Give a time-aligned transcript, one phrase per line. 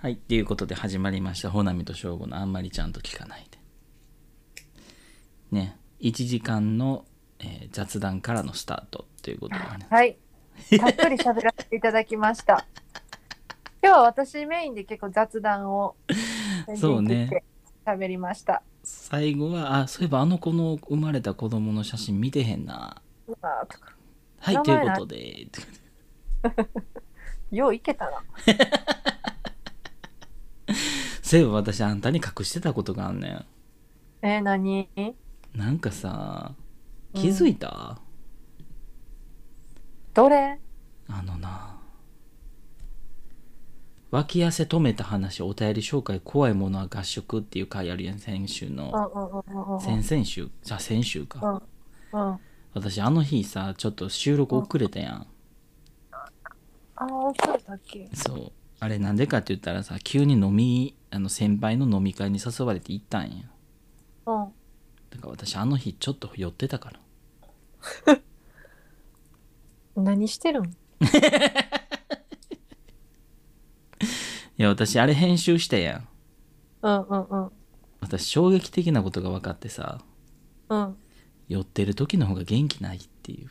[0.00, 1.50] はい、っていうことで始まりました。
[1.50, 3.58] ほなみとしょうごのあんまりちゃんと聞かないで。
[5.50, 7.04] ね、1時間の、
[7.40, 9.88] えー雑談からのスタートということでね。
[9.90, 10.16] はい。
[10.78, 12.64] たっぷり喋らせていただきました。
[13.82, 15.96] 今日は私メインで結構雑談を
[16.76, 17.42] そうね
[17.84, 18.62] 喋りました。
[18.84, 23.02] 最後は、あ、そういえばあの子の生まれた子供の写真見てへんな。
[23.26, 23.96] うわーとか
[24.38, 25.48] はい、ということで。
[27.50, 28.22] よういけたな。
[31.28, 33.44] そういえば私あんたに隠してたことがあんねん。
[34.22, 34.88] えー、何？
[35.54, 36.54] なんかさ、
[37.12, 38.00] 気づいた、
[40.14, 40.58] どれ？
[41.06, 41.76] あのな。
[44.10, 49.80] 脇汗止めた話お便り紹介怖いものは合宿っていう回あるやん先週うんのうんうんうんうん。
[49.82, 50.48] 先々週？
[50.62, 51.62] じゃあ先週か。
[52.14, 52.20] うん。
[52.22, 52.38] うん。
[52.72, 55.26] 私あの日さちょっと収録遅れたやん。
[56.10, 56.24] あ
[56.96, 57.34] あ、そう
[57.68, 58.08] だっけ？
[58.14, 58.52] そう。
[58.80, 63.44] あれなんでかって言ったらさ急に飲みあの先輩の飲み会に誘われて行ったんや
[64.26, 64.52] うん。
[65.10, 67.00] だから私あの日ちょっと酔ってたから
[70.02, 70.64] 何してるん？
[74.58, 76.08] いや私あれ編集したやん
[76.82, 77.50] うんうんうん。
[78.00, 80.00] 私衝撃的なことが分かってさ
[80.68, 80.96] うん。
[81.48, 83.48] 酔ってる時の方が元気ないっていう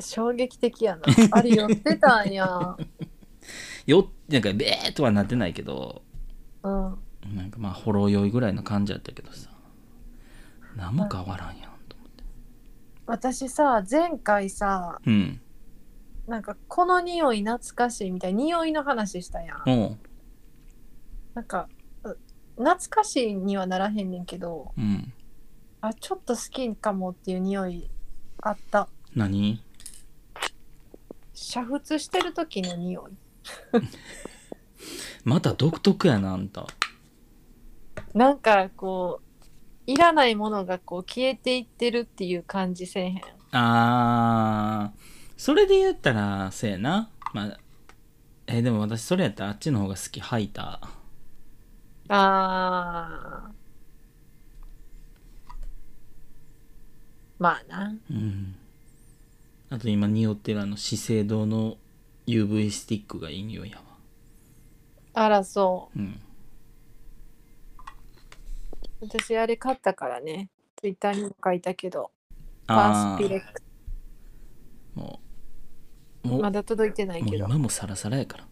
[0.00, 1.02] 衝撃的やな。
[1.32, 2.76] あれ寄ってたんや。
[3.86, 6.02] よなんかベーっとはなってないけど
[7.24, 7.36] うん。
[7.36, 9.50] なんかまあほろ酔いぐらいの感じやったけどさ。
[10.76, 12.24] 何も変わらんやんと思って。
[13.06, 15.40] 私さ、前回さ、うん。
[16.28, 19.62] なんかこの匂い懐かしいみたいな匂いの話したやん。
[19.66, 19.98] おう。
[21.34, 21.68] なんか
[22.04, 22.16] う
[22.56, 25.12] 懐かしいにはならへんねんけどうん。
[25.80, 27.88] あちょっと好きかもっていう匂い
[28.42, 28.88] あった。
[29.14, 29.62] 何？
[31.34, 33.12] 煮沸してる時の匂い
[35.24, 36.66] また独特やなあんた。
[38.14, 43.22] なんかこういらないものがこう消えていってるっていう感じせえへん。
[43.52, 45.00] あー。
[45.36, 47.10] それで言ったらせやな。
[47.32, 47.58] まあ
[48.46, 50.88] えーでも私それやったらあっちの方が好きハイター。
[52.08, 53.52] あー。
[57.38, 57.94] まあな。
[58.10, 58.54] うん。
[59.70, 61.76] あと今匂ってるあの資生堂の
[62.26, 63.82] UV スティックがいい匂いやわ
[65.20, 66.20] あらそうん。
[69.02, 70.50] う私あれ買ったからね。
[70.76, 72.10] ツイッターにも書いたけど。
[72.66, 73.62] パースピレック。
[74.94, 75.20] も
[76.24, 76.28] う。
[76.28, 76.42] もう。
[76.42, 78.48] まだ届いてないもうけど今もサラサラやから。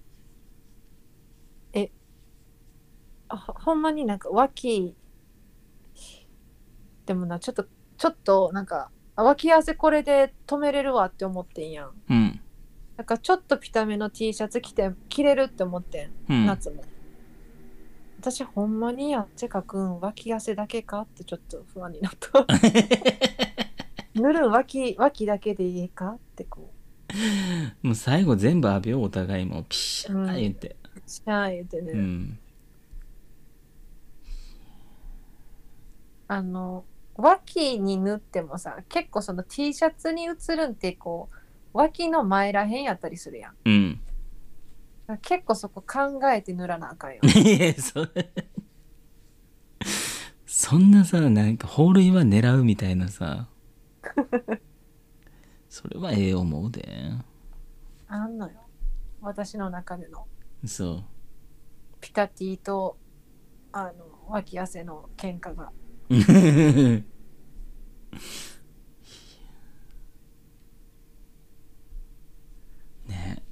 [3.28, 4.96] あほほんまになんか脇。
[7.06, 7.66] でもなちょっと
[7.96, 11.90] ちょっとなんかあ脇汗これで止めれるわって思ってんやん。
[12.08, 12.40] うん
[12.96, 16.46] なんかちょっとピタめの T シャツ着て着れるって思ってん、うん。
[16.46, 16.82] 夏も。
[18.20, 22.46] 私ほんまにやっちかくん脇汗だけかってちょっと不安になった。
[24.14, 26.70] 塗るん脇脇だけでいいかってこ
[27.82, 30.76] もう最後全部浴びようお互いもうピシャうんー言って。
[30.96, 32.38] うしゃー言ってね、うん。
[36.28, 36.84] あの
[37.14, 41.45] 脇に塗ってもさ結構その T シャツに映るんってこう
[41.76, 43.54] 脇の前らへんやったりするやん。
[43.64, 44.00] うん。
[45.22, 47.20] 結構そこ考えて塗らなあかんよ。
[47.22, 48.32] いやそれ
[50.46, 53.48] そんなさなんかホールインワン狙うみたいなさ。
[55.68, 57.12] それはええ思うで。
[58.08, 58.54] あんのよ。
[59.20, 60.26] 私の中での。
[60.64, 61.04] そう。
[62.00, 62.96] ピタティと
[63.72, 65.70] あの脇汗の喧嘩が
[73.06, 73.42] ね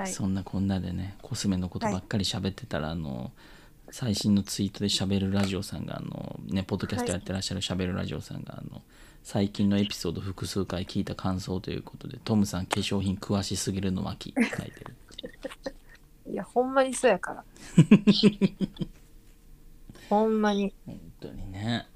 [0.00, 0.12] はい。
[0.12, 3.32] そんなこんなでねコスメのことばっかり喋ってたら、あの
[3.90, 8.82] 最新のツイートで喋るラジオさんがあのねポッドキャストやってらっしゃる喋るラジオさんがあの
[9.22, 14.94] 最近のエピソード複数回聞いた感想ということでトムさん化粧品詳しすぎるの巻って書いてる
[16.32, 17.44] いやほんまにそうやから。
[20.08, 20.72] ほんまに。
[20.86, 21.86] 本当にね。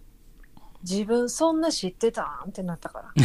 [0.83, 2.51] 自分そんな知ってたん？
[2.51, 3.13] ってなったから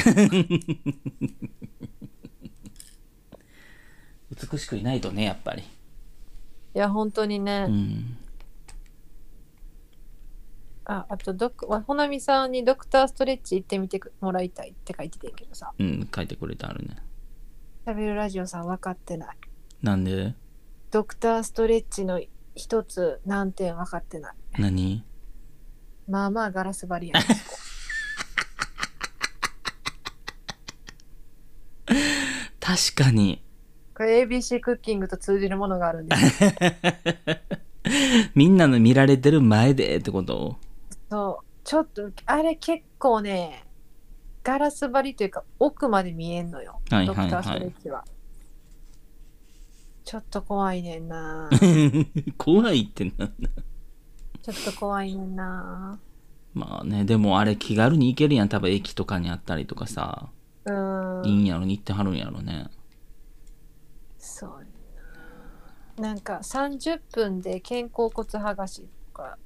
[4.31, 5.63] 美しくいないとねやっぱり。
[5.63, 5.65] い
[6.73, 8.17] や本当にね、うん。
[10.85, 15.71] ああとドクわほなみさんにドクターストレッチ行ってみてもらいたいって書いててんけどさ。
[15.77, 16.97] うん書いてくれてあるね。
[17.85, 19.37] 食べるラジオさん分かってない。
[19.81, 20.35] なんで？
[20.91, 22.21] ドクターストレッチの
[22.55, 24.33] 一つ難点分かってない。
[24.59, 25.03] 何？
[26.07, 27.19] まあまあガラス張りや。
[27.19, 27.25] ね
[32.59, 33.41] 確かに
[33.99, 36.15] これ ABC クッキングと通じるものがあるんで
[38.33, 40.55] みんなの見られてる前でってこと？
[41.11, 41.45] そう。
[41.65, 43.65] ちょっとあれ結構ね
[44.41, 47.29] ガラス張りというか奥まで見えんのよ、はいはいはい。
[47.29, 48.05] ドクターストレッチは。
[50.05, 51.49] ちょっと怖いねんな。
[52.39, 53.27] 怖いってなんだ？
[54.41, 55.99] ちょっと怖いねんな。
[56.53, 58.49] まあねでもあれ気軽に行けるやん。
[58.49, 60.29] 多分駅とかにあったりとかさ。
[60.63, 61.27] うーん。
[61.27, 62.67] いいんやろに行ってはるんやろね
[64.19, 64.65] そうや
[65.97, 66.09] な。
[66.09, 69.37] なんか30分で肩甲骨剥がしとか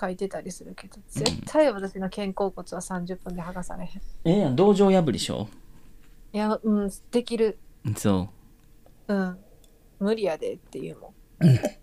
[0.00, 3.90] 書いてたりするけど絶対私の肩甲骨は30分で剥がされへん。
[4.24, 5.48] ええやん道場破りしょ？
[6.32, 7.58] いやうんできる。
[7.96, 8.28] そ
[9.08, 9.14] う。
[9.14, 9.38] ん。
[9.98, 11.80] 無理やでっていうもうね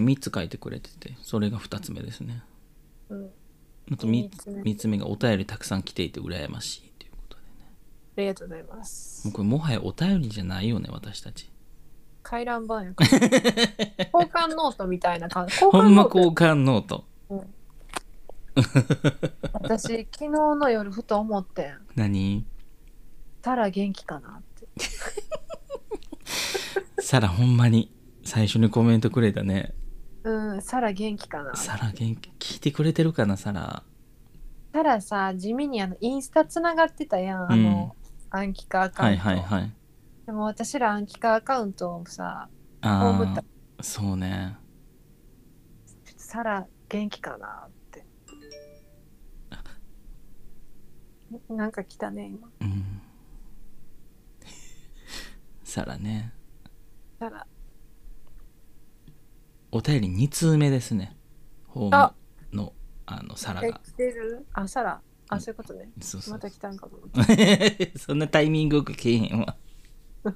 [0.00, 2.42] 3つ書いてくれててそれが2つ目ですね。
[3.08, 3.30] ん、うん、
[3.92, 4.62] あと 3, 三つ目。
[4.62, 6.89] 三つ目がお便りたくさん来ていて羨ましい
[8.20, 9.26] りがとうございます。
[9.26, 11.50] もうこれもはやお便りじゃないよね私たち。
[12.22, 13.10] 回覧板やから。
[13.18, 16.18] 交換ノートみたいな感じ交ほんま換ノート。
[16.18, 17.04] 交換ノート
[19.62, 21.78] 私昨日の夜ふと思ってん。
[21.96, 22.44] 何？
[23.42, 24.68] たら元気かなって。
[27.02, 27.92] サラほんまに。
[28.24, 29.74] 最初にコメントくれたね。
[30.22, 31.54] うんサラ元気かな。
[31.56, 33.82] サラ元気聞いてくれてるかなサラ。
[34.72, 37.52] たらさ地味にあのインスタつながってたやん。
[37.52, 37.96] あの、
[38.30, 39.72] 暗記化アカウント、はいはいはい。
[40.26, 42.48] でも私ら暗記化アカウントをさ
[42.80, 43.44] あ葬った。
[43.78, 44.56] あそうね。
[46.16, 48.06] サラ元気かなって。
[51.48, 52.48] なんか来たね今。
[52.60, 53.02] うん。
[55.64, 56.32] サラね。
[57.18, 57.46] サラ。
[59.72, 61.16] お便り2通目ですね。
[61.66, 62.14] ホーあ
[62.52, 62.72] ムの
[63.06, 63.66] あのサラが。
[63.68, 64.46] え来てる？
[64.52, 65.00] あサラ
[65.30, 65.88] あそういうことね。
[66.00, 66.34] そうそう。
[66.34, 69.56] また来たんかと思ったそんなタイミングよくけえへんわ。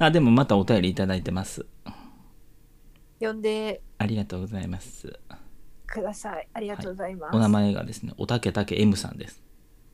[0.00, 1.64] あでもまたお便りいただいてます。
[3.20, 3.82] 呼んで。
[3.98, 5.18] ありがとうございます。
[5.86, 6.48] ください。
[6.52, 9.42] ありがとうございます、お名前がですねおたけたけ M さんです。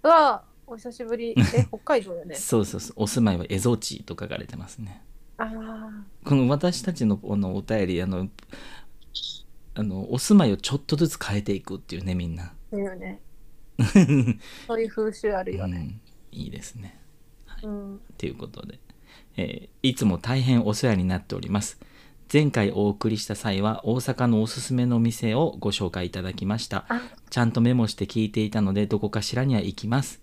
[0.02, 1.34] うわお久しぶり。
[1.54, 2.34] え北海道よね。
[2.36, 2.94] そうそうそう。
[2.96, 5.04] お住まいはエゾチと書かれてますね。
[5.36, 5.90] ああ
[6.24, 8.30] この私たちのこのお便りあの
[9.74, 13.20] あのお住まいをちょっとずつ変えていくっていうねみんな、そうよね
[14.67, 15.99] そういう風習あるよね。
[16.32, 17.00] うん、いいですね。
[17.62, 18.00] うん。
[18.19, 18.78] ということで、
[19.37, 21.78] えーいつも大変お世話になっております。
[22.32, 26.84] 前回お送りした際は大阪のおすすめの店をご紹介いただきました。
[26.88, 27.00] あ。
[27.31, 30.20] ちゃんとメモして聞いていたのでどこかしらには行きます。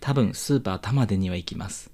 [0.00, 1.90] 多分スーパー玉出には行きます。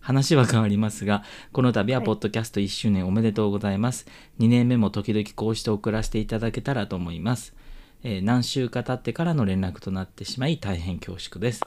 [0.00, 2.06] 話は変わりますがこの度ははい。
[2.06, 4.06] ポッドキャスト1周年おめでとうございます、
[4.38, 7.54] 2年目も時々こうして送らせていただけたらと思います、
[8.02, 11.62] えー何週か経ってからの連絡となってしまい大変恐縮です、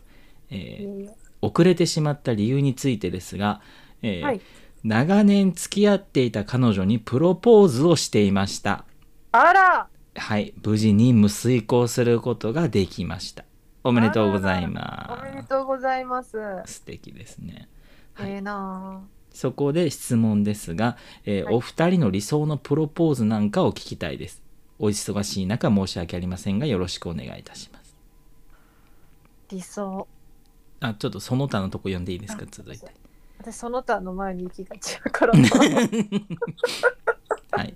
[0.50, 1.10] えー
[1.42, 3.60] 遅れてしまった理由についてですが、
[4.02, 4.42] えーはい。
[4.86, 8.86] 長年付き合っていた彼女にプロポーズをしていました。
[9.34, 9.88] あら！
[10.16, 10.54] はい。
[10.64, 13.44] 無事に無遂行することができました。
[13.84, 16.38] おめでとうございおまめですとうございます。
[16.66, 17.68] 素敵ですね。
[18.14, 18.32] はい。
[18.32, 19.02] ええな
[19.34, 20.96] そこで質問ですが、
[21.26, 21.56] えーはい。
[21.56, 24.43] お二人の理想のプロポーズなんかを聞きたいです
[24.84, 27.96] お忙しい中申し訳ありませんがよろしくお願いいたします。
[29.50, 30.06] 理想。
[30.82, 32.44] あちょっとその他のとこ読んでいいですか？
[32.44, 32.94] あ続いて。
[33.40, 35.34] 私その他の前に行きがちやから。
[37.52, 37.74] はい。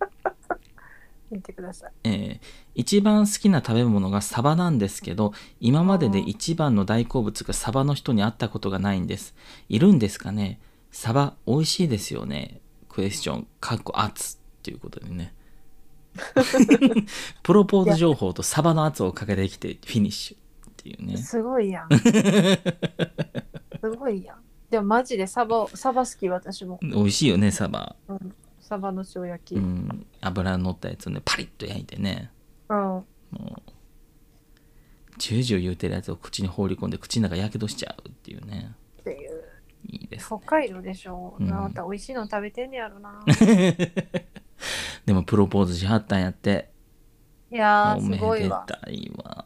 [1.31, 1.91] 見てください。
[2.03, 2.45] えー
[2.75, 9.33] 一番好きな食べ物がサバなんですけど今までで一番の大好物がサバの人に会ったことがないんです。
[9.69, 10.59] いるんですかね？
[10.91, 12.59] サバ美味しいですよね？
[12.89, 15.33] クエスチョンかっこ圧っていうことでね
[17.43, 21.17] プロポーズ情報とサバの圧をかけてきてフィニッシュっていうね。
[21.17, 21.89] すごいやん。
[21.97, 24.37] すごいやん。
[24.69, 27.95] でもマジでサバサバ好き私も、美味しいよねサバ。
[28.07, 29.55] うん、サバの塩焼き。
[29.55, 32.31] ううん、ん油乗ったやつをねパリッと焼いてね。
[32.69, 33.71] もう
[35.17, 38.75] ジュージュー言うてるやつを口に放り込んで口の中やけどしちゃうっていうね。
[39.01, 39.43] っていう。
[39.89, 41.49] いいです北海道でしょ、うん。
[41.49, 43.23] また美味しいの食べてんねやろな
[45.05, 46.69] でもプロポーズしはったんやって。
[47.51, 49.45] いやーすごいわでたいわ。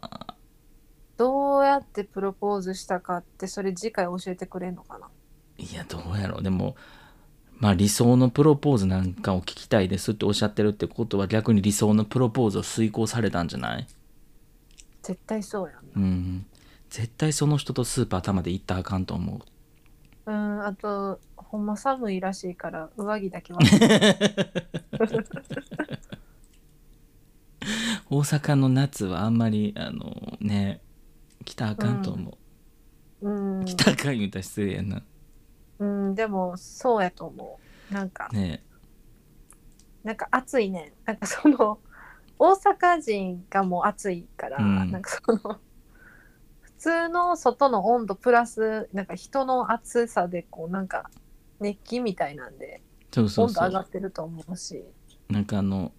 [1.17, 5.07] どうやってプロポーズしたかってそれ次回教えてくれんのかな？
[5.57, 6.43] いやどうやろう。
[6.43, 6.75] でも
[7.59, 13.87] まあ理想のプロポーズなんかを聞きたいですっておっしゃってるってことは逆に理想のプロポーズを遂行されたんじゃない？
[15.03, 16.45] 絶対そうやんうん。
[16.89, 19.41] 絶対その人とスーパー玉で行ったらあかんと思
[20.25, 20.31] う。
[20.31, 21.19] うんあと
[21.51, 23.59] ほんま寒いらしいから上着だけは。
[28.09, 30.81] 大阪の夏はあんまりあのね
[31.43, 32.37] 来たらあかんと思
[33.21, 33.65] う、うん。
[33.65, 35.03] 来たか言うたら失礼やな。
[35.79, 37.59] うんでもそうやと思
[37.91, 37.93] う。
[37.93, 38.63] なんかね。
[40.05, 40.93] なんか暑いねん。
[41.03, 41.79] なんかその
[42.39, 44.89] 大阪人がもう暑いから、うん。
[44.89, 45.59] なんかその
[46.61, 51.11] 普通の外の温度プラスなんか人の暑さでこうなんか
[51.61, 54.83] 熱気みたいなんでそうそう温度上がってると思うし。
[55.29, 55.93] なんかあの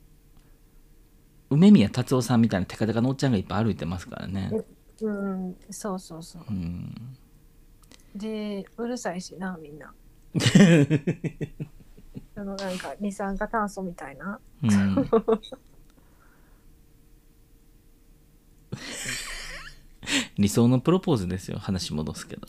[1.48, 4.50] 梅宮達夫さんみたいなテカテカのおっちゃんがいっぱい歩いてますからね。
[5.00, 6.42] うんそうそうそう。
[6.48, 6.94] うん。
[8.14, 9.92] でうるさいしなみんな。
[12.34, 14.40] あのなんか二酸化炭素みたいな。
[14.62, 15.10] うん。
[20.38, 22.48] 理想のプロポーズですよ話戻すけど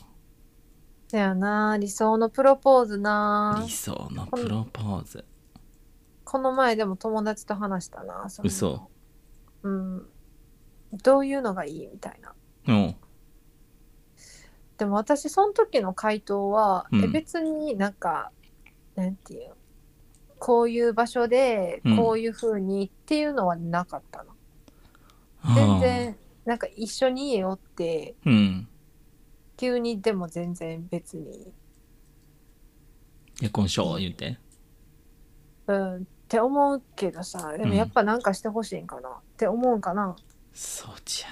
[1.14, 1.76] そやな。
[1.78, 3.62] 理想のプロポーズな。
[3.64, 5.24] 理想のプロポーズ。
[6.24, 8.90] この前でも友達と話したなその嘘。
[9.62, 10.06] うん。
[11.04, 12.34] どういうのがいいみたいな。
[12.66, 12.96] うん。
[14.76, 17.04] でも私その時の回答は、うん。
[17.04, 18.32] え別になんか
[18.96, 19.52] なんていう
[20.40, 21.96] こういう場所でうん。
[21.96, 24.32] こういう風にっていうのはなかったの、
[25.54, 28.68] 全然なんか一緒に家おってうん
[29.64, 31.50] 急にでも全然別に。
[33.40, 34.38] 結婚しよう言って。
[35.66, 40.16] うんって思うけどさでもやっぱなんかしてほしいんかな、って思うんかな。
[40.52, 41.28] そうじゃ。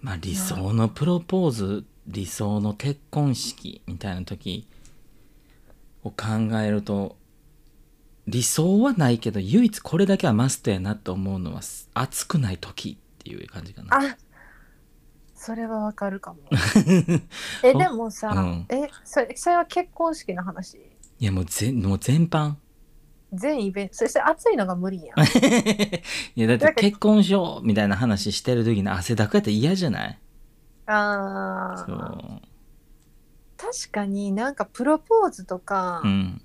[0.00, 4.68] まあ理想のプロポーズ理想の結婚式みたいな時
[6.04, 6.26] を考
[6.62, 7.16] えると
[8.26, 11.60] 理想はないけど唯一これだけはマストやなと思うのは
[11.94, 13.96] 熱くない時っていう感じかな。
[13.96, 14.16] あ
[15.42, 16.40] それはわかるかも。
[17.64, 18.66] えでもさ、うん。
[18.68, 20.76] えそれそれは結婚式の話？
[21.18, 22.56] いやもう全もう全般。
[23.32, 23.94] 全イベント？
[23.94, 25.16] そして暑いのが無理やん。
[26.36, 30.18] いやだって結婚しようみたいな話してる時に汗だくやったら嫌じゃない？
[30.86, 32.36] そあー。
[32.36, 32.42] う
[33.56, 36.42] 確かになんかプロポーズとか、うん。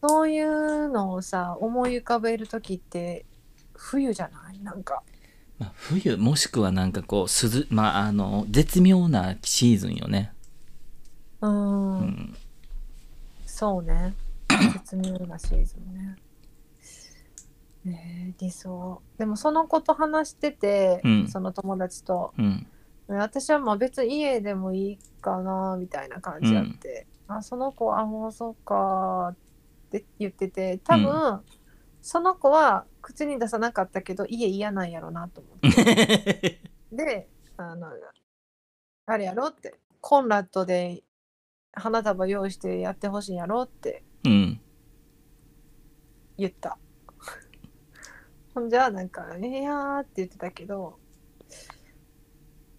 [0.00, 3.26] そういうのをさ思い浮かべる時って
[3.74, 4.60] 冬じゃない？
[4.60, 5.02] なんか
[5.58, 10.32] まあ、冬もしくはなんかこう涼まああの絶妙なシーズンよね。
[11.40, 11.98] うーん。
[11.98, 12.36] うん。
[13.46, 14.14] そうね。
[14.72, 16.16] 絶妙なシーズンね。
[17.84, 19.02] ねえ理想。
[19.18, 21.28] でもその子と話してて、うん。
[21.28, 22.32] その友達と。
[22.38, 22.66] うん。
[23.08, 29.36] 私はまあ別に家でもいいかなみたいな感じやって、あその子はあもうそっかっ
[29.90, 31.40] て言ってて多分、
[32.02, 36.60] その子は口に出さなかったけど家嫌なんやろなと思って。
[36.92, 37.88] であの
[39.06, 39.74] あれやろって。
[40.02, 41.02] コンラッドで
[41.72, 44.60] 花束用意してやってほしいんやろってうん。
[46.36, 46.76] 言った。
[48.54, 50.98] ほんじゃなんか「いやー」って言ってたけど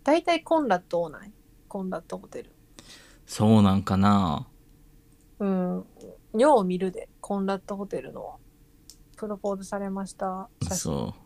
[0.04, 1.34] 大体コンラッド多ない？
[1.68, 2.52] コンラッドホテル。
[3.26, 4.48] そうなんかな。
[5.40, 5.86] うん。
[6.36, 8.39] よう見るでコンラッドホテルの
[9.20, 10.50] プロポーズされました。
[10.72, 11.22] そう。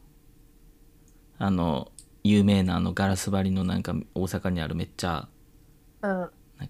[1.38, 1.92] あの
[2.24, 5.28] 有名なあのガラス張りのなんか大阪にあるめっちゃ
[6.02, 6.30] うん。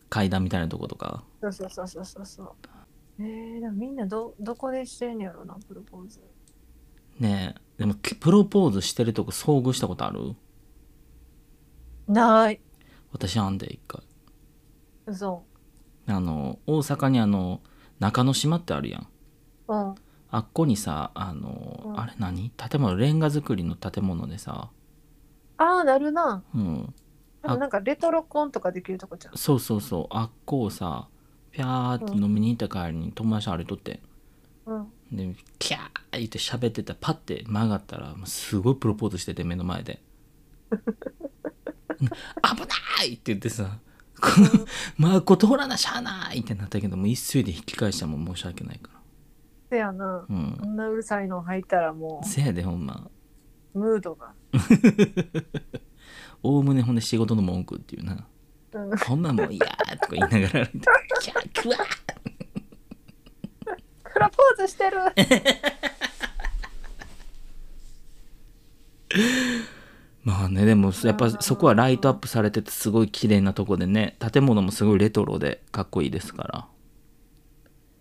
[0.09, 1.23] 階段みたいなとことか。
[1.41, 2.51] そうそうそうそうそうそう。
[3.19, 6.19] えー、でもみんなどどこでしてんやろなプロポーズ。
[7.19, 7.61] ねえ。
[7.77, 10.35] でもけプロポーズしてるとこ遭遇したことある？
[12.07, 12.59] ない。
[13.13, 14.01] 私あんで一回。
[15.05, 15.43] 嘘。
[16.05, 17.61] あの大阪にあの
[17.99, 19.07] 中之島ってあるやん。
[19.69, 19.95] うん
[20.33, 21.99] あっこにさあの、うん。
[21.99, 22.49] あれ何？
[22.49, 24.71] 建物レンガ造りの建物でさ。
[25.57, 26.43] ああなるな。
[26.55, 26.93] うん。
[27.43, 29.37] なんかレトロコンとかできるとこじゃん。
[29.37, 30.07] そうそうそう。
[30.09, 31.07] あっこをさ
[31.51, 33.99] ピャーって飲みに行った帰りに友達歩いとって
[34.65, 34.91] うん。
[35.11, 35.81] でキャー
[36.13, 40.01] 言って喋ってたらパッて曲がったらもうすごいプロポーズしてて目の前で
[42.01, 43.77] 「危ない!」って言ってさ
[44.19, 44.65] 「この
[44.97, 49.02] まあこ通らなしゃあない!」ってなったけどもう一斉で引き返したもん申し訳ないから
[49.73, 50.23] せやな。
[50.29, 50.55] うん。
[50.59, 53.09] こんなうるさいの入ったらもせやでほんま。
[53.73, 54.33] うムードが。
[56.43, 58.27] おおむねほんで仕事の文句っていうな。
[58.73, 58.97] うん。
[58.97, 60.65] ほんまもう「いやー」とか言いながら。
[60.65, 60.87] 歩いて
[61.21, 61.79] 「キャークワー!」
[64.13, 64.97] プロポーズしてる。
[70.23, 76.67] まあねでもやっぱそこはライトアップされててすごい綺麗なとこでね建物もすごいレトロでかっこいいですから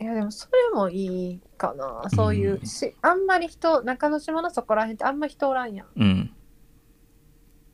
[0.03, 2.03] いやでもそれもいいかな。
[2.11, 2.67] そういううん。
[2.67, 5.87] し、あんまり人中之島のそこら辺ってあんま人おらんやん。
[5.95, 6.31] うん。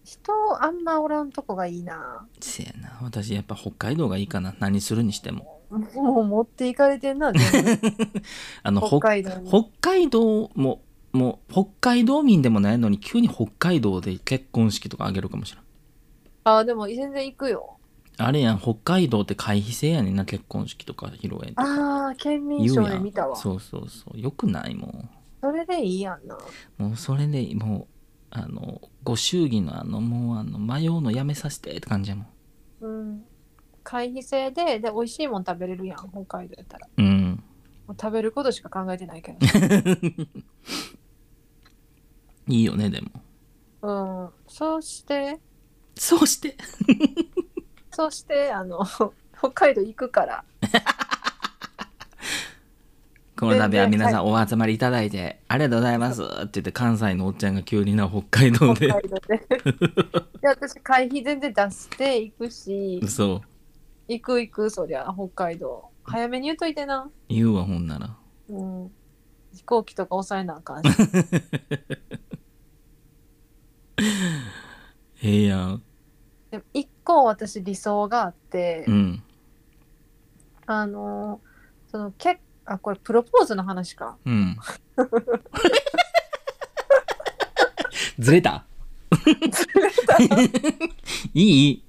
[0.04, 0.32] 人
[0.62, 2.26] あんまおらんとこがいいな。
[2.40, 2.98] せやな。
[3.02, 4.54] 私やっぱ北海道がいいかな。
[4.58, 5.62] 何するにしても。
[5.70, 7.80] もう持っていかれてんな全部。
[8.62, 9.48] あの北北海道に。
[9.48, 10.82] 北海道も
[11.12, 15.64] もう北海道民でもないのに急に北海道で結婚式とかあげるかもしれない
[16.44, 17.77] あでも全然行くよ
[18.20, 21.62] あれやん北海道って回避制やねんな結婚式とか披露宴とか。
[21.62, 23.36] ああ県民賞で見たわ。
[23.36, 24.20] そそうそうそう。
[24.20, 25.08] よくないも
[25.52, 26.36] れでいいやんな。
[26.80, 27.86] うもうそれでもう
[28.30, 32.26] あのご祝儀のあのもうあの迷うのやめさせてって感じやもん。
[32.80, 33.24] うん。
[33.84, 36.88] 会費制でで美味しいもん食べれるやん北海道やったら。
[36.96, 37.42] うん。
[37.86, 39.36] もう食べることしか考えてないけ
[42.48, 43.10] いいよねでも。
[43.80, 44.30] どうん。
[44.48, 45.38] そうして。
[45.94, 46.56] そうして
[47.98, 48.86] そうしてあの
[49.36, 50.44] 北海道行くから。
[53.36, 58.86] この度は皆さ全んお集まりいただいてありがとうございますって言って関西のおっちゃんが急にな北海道で。
[58.86, 59.38] 北海道で。
[60.42, 63.00] で私会費全然出して行くし。
[63.08, 63.40] そう
[64.12, 65.90] 行く行くそりゃ北海道。
[66.04, 67.10] 早めに言うといてな。
[67.28, 68.16] 言うわほんなら。
[68.48, 68.92] うん。
[69.54, 70.88] 飛行機とか抑えなあかんし。
[75.22, 75.82] ええやん。
[76.50, 79.22] でも一個私理想があって、うん。
[80.66, 81.40] あの
[81.90, 84.18] そのけあこれプロポーズの話か。
[84.26, 84.58] うん。
[88.18, 88.66] ずれた？
[91.32, 91.82] いい？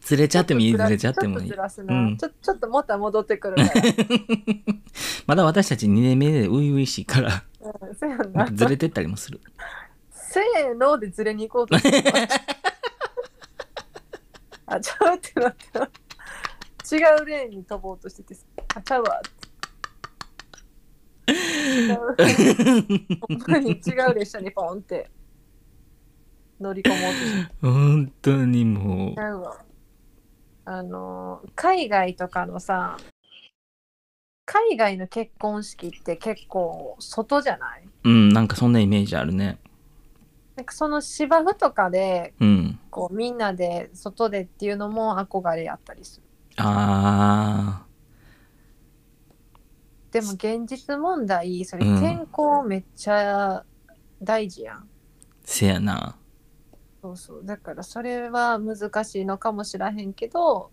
[0.00, 0.76] ずれちゃってもいい？
[0.76, 1.48] ずれちゃってもいい。
[1.48, 1.68] ちょっ
[2.18, 3.56] とちょっとまた戻ってくる
[5.28, 7.44] まだ私たち2年目で初々しいから。
[8.52, 9.40] ずれてったりもする。
[10.10, 12.12] せーのでずれに行こうとしてた
[14.74, 15.84] あちゃうってなった違
[17.22, 18.40] うレーンに飛ぼうとしてて
[18.74, 19.20] あちゃうわ。
[19.20, 19.22] っ
[21.26, 21.98] て違う
[23.20, 25.10] ほんまに違う列車にポンって。
[26.60, 29.58] 乗り込もうとして本当にもちゃうわ。
[30.64, 32.96] あの海外とかのさ
[34.44, 37.82] 海外の結婚式って結構外じゃない？
[38.04, 39.58] ううんなんかそんなイメージあるね
[40.56, 42.78] なんかその芝生とかでうん。
[42.90, 46.26] こうみんなで外でっていうのも憧れやったりする。
[46.58, 47.86] あ
[50.10, 52.00] でも現実問題それうん。
[52.00, 53.64] 天候めっちゃ
[54.22, 54.82] 大事やん、ー
[55.42, 56.16] せやな。
[57.00, 57.40] そうそう。
[57.44, 60.70] だからそれは難しいのかもしらへんけど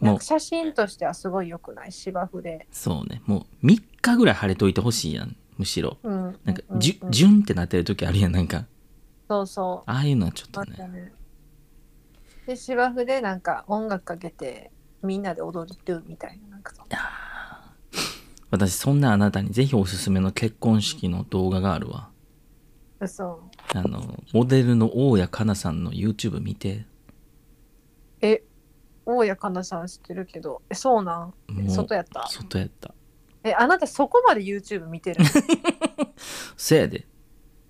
[0.00, 1.92] なんか写真としてはすごい良くない？
[1.92, 3.20] 芝生で、そうね。
[3.26, 5.98] もう3日ぐらい晴れといてほしいやんむしろ。
[6.02, 7.10] うん、なんかうじゅうん。
[7.10, 8.66] ジュンってなってる時あるやんなんか。
[9.28, 9.90] そうそう。
[9.90, 10.76] ああいうのはちょっとね。
[10.88, 11.12] ね。
[12.46, 14.70] で芝生でなんか音楽かけて
[15.02, 16.86] みんなで踊りるみたいななんかそう
[18.50, 22.10] 私そんなあなたにぜひおすすめの結婚式の動画があるわ。
[23.00, 23.40] 嘘。
[23.74, 26.86] あのモデルの大谷かなさんの YouTube 見て。
[28.20, 28.42] え
[29.06, 30.62] 大谷かなさん知ってるけど。
[30.70, 31.34] えそうなん？
[31.68, 32.28] 外やった？
[32.28, 32.94] 外やった
[33.44, 35.24] えあなたそこまで YouTube 見てる？
[36.56, 37.06] せやで。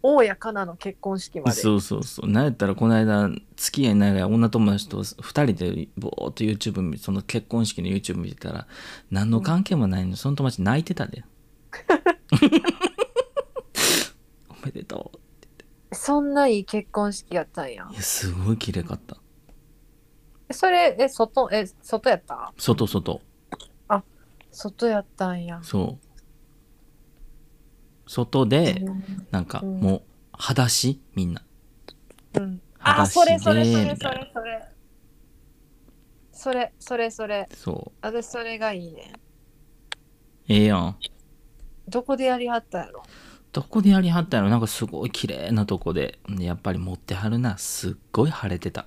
[0.07, 1.53] 大谷かなの結婚式まで。
[1.53, 2.31] そうそうそう。
[2.31, 8.67] なんやったらこの間付き合い長い女友達と2人でぼーっと YouTube 見その結婚式の YouTube 見てたら
[9.11, 11.25] 何の関係もないのにその友達泣いてたで。
[14.49, 15.11] おめでと
[15.91, 17.89] うそんないい結婚式やったんや。
[17.91, 19.17] いやすごい綺麗かった。
[20.49, 22.53] えそれえ外え外やった？
[22.59, 23.21] 外外
[24.55, 25.61] 外やったんや。
[25.63, 26.07] そう。
[28.07, 29.27] 外でうん。
[29.31, 29.81] なんかうん。
[29.81, 31.01] もう裸足？
[31.15, 31.43] みんな。
[32.35, 32.61] うん。
[32.79, 34.69] 裸足あそれそれでそれそれそれ。
[36.33, 37.49] それそれそれ。
[37.55, 37.99] そう。
[38.01, 39.13] 私それがいいね。
[40.49, 40.97] ええやん。
[41.89, 43.03] どこでやりはったやろ？
[43.53, 46.19] どこでやりはったのなんかすごい綺麗なとこで。
[46.29, 47.57] でやっぱり持ってはるな。
[47.59, 48.87] すっごい晴れてた。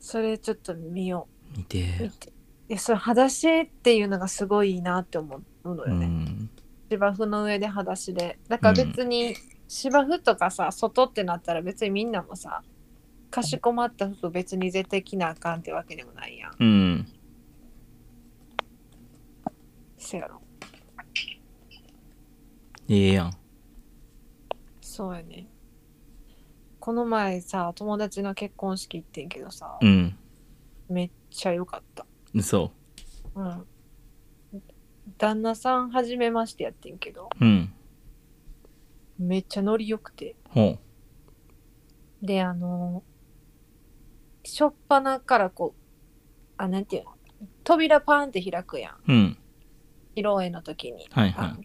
[0.00, 1.82] それちょっと見よ見て。
[2.00, 2.32] う見て
[2.68, 6.50] えそれ裸足っていうのがすごいいいなって思うのうよね、ん。
[6.90, 8.38] 芝生の上で裸足で。
[8.48, 9.34] だから別に
[9.68, 12.62] 芝生とかさ外ってなったら別にみんなもさ
[13.30, 16.52] かしこまった服別に絶対着なあかんってわけでもないやん。
[16.58, 17.08] うん。
[19.96, 20.42] せやろ。
[22.88, 23.32] ええやん。
[24.80, 25.48] そうやね。
[26.78, 30.16] この前さ友達の結婚式行ってんけどさ、うん。
[30.90, 32.04] めっちゃ良かった
[32.40, 32.72] そ
[33.34, 33.42] う。
[33.42, 33.66] ん。
[35.18, 37.74] 旦那さん初めましてやってんけどううん。
[39.18, 40.36] めっちゃノリ良くて。
[40.48, 40.78] ほ
[42.22, 43.02] であの
[44.44, 45.82] しょっぱなからこう
[46.56, 47.10] あなんていうの？
[47.64, 48.92] 扉パーンって開くやん。
[49.10, 49.38] ううん。
[50.14, 51.56] 披露宴の時に、はいはあ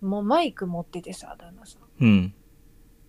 [0.00, 2.04] もうマイク持っててさ旦那さん。
[2.04, 2.34] いうん。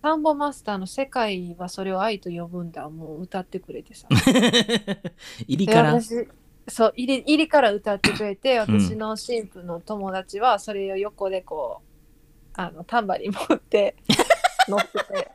[0.02, 4.08] サンボマスターの「世界はそれを愛と呼ぶんだ」もう歌ってくれてさ。
[4.26, 5.12] で
[5.46, 6.26] 入りから私
[6.70, 8.80] そう入り入りから歌ってくれてうん。
[8.80, 13.96] 私の新婦の友達はそれを横でこうあのタンバリン持って
[14.68, 15.30] 乗ってて。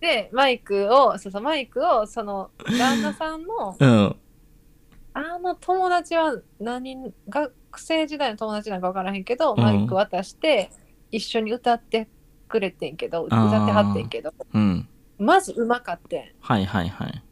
[0.00, 4.16] で、マイクを、そうそう、マイクを、その、旦那さんの、うん。
[5.14, 9.60] あの友達は何、学生時代の友達なんか分からへんけど、うん。
[9.60, 10.70] マイク渡して、
[11.10, 12.08] 一緒に歌って
[12.48, 13.64] くれてんけど、歌あー。
[13.64, 14.88] ってはってんけど、うん。
[15.18, 16.24] まずうまかってん。
[16.40, 17.22] はいはいはい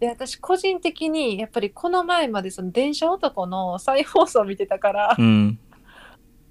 [0.00, 5.58] で、私個人的に、やっぱりこの前までその電車男の再放送見てたから、うん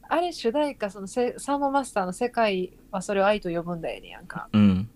[0.08, 4.49] あれ主題歌、そのせサーモンマスターの世界はそれを愛と呼ぶんだよねやんか。
[4.53, 4.89] うん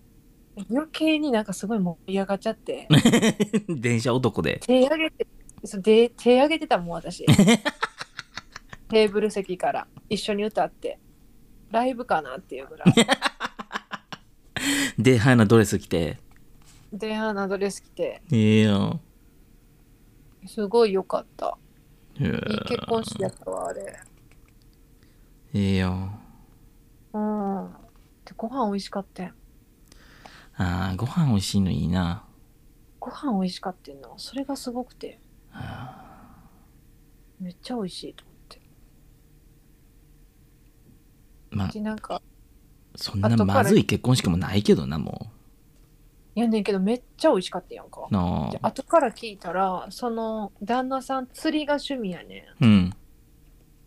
[0.70, 2.86] 余計になんかすごい盛り上がっちゃって、
[3.68, 5.26] 電車男で手上げて、
[5.64, 7.24] そうで手上げてたもん私。
[8.88, 10.98] テーブル席から一緒に歌って、
[11.70, 12.94] ライブかなっていうぐらい。
[14.98, 16.18] でハイなドレス着て
[16.92, 19.00] で、ハナドレス着て、いいよ
[20.46, 21.56] すごい良かった。
[22.18, 22.32] いいい
[22.64, 23.96] 結婚式やったわ、あれ。
[25.52, 26.10] いいよ
[27.12, 27.70] うん。
[28.24, 29.32] で、ご飯美味しかったよ
[30.54, 32.24] あーご飯美味しいのいいな
[32.98, 34.18] ご飯美味しかったの。
[34.18, 35.20] それがすごくて。
[37.40, 38.60] めっちゃ美味しいと思って。
[41.50, 42.20] まあで、なんか、
[42.94, 45.39] そんなまずい結婚式もないけどなもい
[46.40, 48.12] やねんけどめっちゃ美味しかったやんかう。
[48.12, 52.64] なであ後から聞いたら、その旦那さん釣りが趣味やねん。
[52.64, 52.92] うん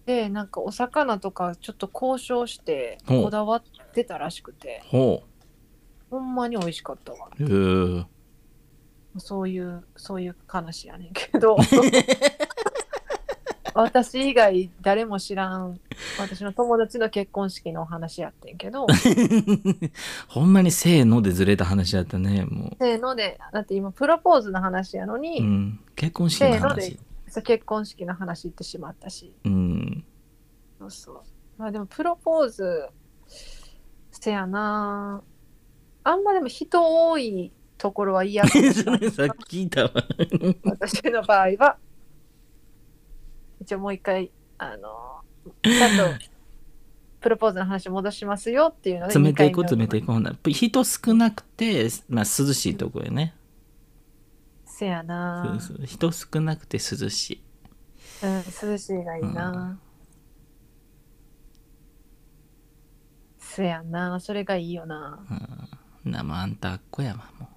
[0.06, 5.24] で、なんかお魚とかちょっと交渉してほうこだわってたらしくて、ほ
[6.10, 7.30] ほんまに美味しかったわ。
[7.40, 8.06] ううー
[9.18, 11.56] そういう、そういう話やねんけど。
[13.76, 15.80] 私以外誰も知らん
[16.20, 18.88] 私の友達の結婚式のお話やってんけど。
[20.28, 27.00] ほんまにせーのでずれた話だったねもせーのでだって今プロポーズの話やのに、う、うん、結婚式の話。
[27.42, 29.36] 結婚式の話言ってしまったし。
[29.44, 30.06] うん。
[30.80, 31.22] そうそう。
[31.58, 32.88] まあでもプロポーズ
[34.12, 35.24] せやな。
[36.04, 39.10] あんまでも人多いところは嫌かもしれない。
[39.12, 39.92] さっき聞いたわ。
[40.64, 41.78] 私の場合は
[43.64, 45.22] 一応もう一回あの
[45.64, 46.26] ちゃんと
[47.22, 50.32] プロポーズの話戻しますよっていうので詰めていこう二回目詰めていこうほんな。
[50.32, 53.34] ら人少なくて、まあ、涼しいとこやね、
[54.66, 55.58] せやな。
[55.62, 55.86] そうそう。
[55.86, 57.42] 人少なくて涼しい。
[58.24, 59.80] うん涼しいがいいな、
[63.40, 64.20] せやな。
[64.20, 65.20] それがいいよな。
[66.04, 67.48] なもうあんたあっこやわも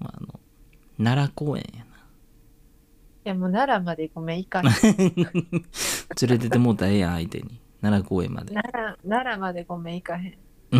[0.00, 0.38] う、まあ、あの
[0.98, 1.86] 奈良公園や
[3.28, 4.72] やもう奈良までごめん行かへん連
[6.28, 7.60] れてってもうたらええやん相手に。
[7.80, 8.54] 奈良公園まで。
[8.54, 10.38] 奈良奈良までごめん行かへん。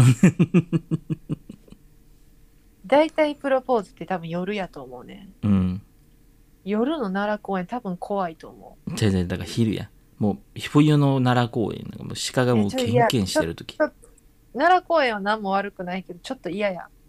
[2.87, 5.29] 大体プロポーズって多分夜やと思うね。
[5.43, 5.83] うん。
[6.65, 8.91] 夜の奈良公園多分怖いと思う。
[8.93, 9.91] 違う違うだから昼や。
[10.19, 13.77] もう冬の奈良公園なんかもう鹿がもうケンケンしてる時。
[13.77, 13.95] 奈
[14.55, 16.89] 良公園は何も悪くないけどちょっと嫌や。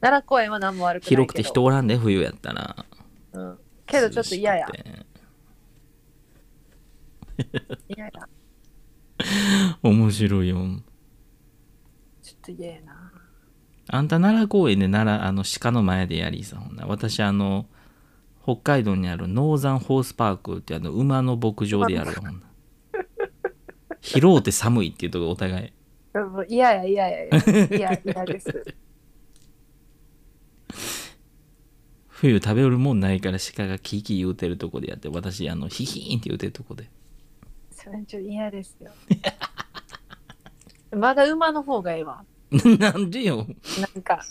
[0.00, 1.22] 奈良公園は何も悪くないけど。
[1.22, 2.84] 広くて人おらんで冬やったら
[3.32, 4.66] うん、けどちょっと嫌や。
[7.88, 8.12] 嫌や。
[9.82, 10.56] 面白いよ。
[12.22, 13.12] ちょっと嫌やな。
[13.88, 16.86] あんた奈良公園で奈良あの鹿の前でやりさほんな。
[16.86, 17.66] 私あの
[18.42, 22.46] 北海道にあるノーザンホースパークってあの馬の牧場でやるよほんな。
[24.00, 25.72] 広うて寒いっていうとこお互い。
[26.14, 27.24] うん嫌や嫌や
[27.70, 28.74] 嫌嫌です
[32.22, 36.88] 冬食べるもんないから鹿がキーキー言うてるとこでやって私あのヒヒーンって言うてるとこで。
[37.72, 38.92] それちょっと嫌ですよ。
[40.96, 42.24] まだ馬の方がええわ。
[42.78, 43.44] なんでよ。
[43.80, 44.24] なんか